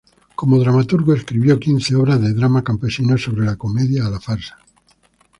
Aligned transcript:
Como 0.35 0.57
dramaturgo, 0.57 1.13
escribió 1.13 1.59
quince 1.59 1.93
obras 1.93 2.19
de 2.19 2.33
drama 2.33 2.63
campesino 2.63 3.19
sobre 3.19 3.45
la 3.45 3.55
comedia 3.55 4.03
a 4.03 4.09
la 4.09 4.19
farsa. 4.19 4.57